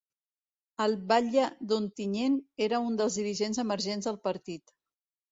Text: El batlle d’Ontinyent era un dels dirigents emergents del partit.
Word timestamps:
El 0.85 0.93
batlle 1.09 1.43
d’Ontinyent 1.71 2.37
era 2.67 2.79
un 2.85 2.97
dels 3.01 3.17
dirigents 3.21 3.61
emergents 3.65 4.09
del 4.09 4.17
partit. 4.25 4.75